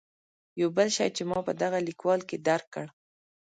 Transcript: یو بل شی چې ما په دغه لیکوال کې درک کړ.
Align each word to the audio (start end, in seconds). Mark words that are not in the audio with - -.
یو 0.59 0.69
بل 0.77 0.89
شی 0.95 1.09
چې 1.15 1.23
ما 1.29 1.39
په 1.47 1.53
دغه 1.61 1.77
لیکوال 1.87 2.21
کې 2.29 2.37
درک 2.47 2.67
کړ. 2.73 2.85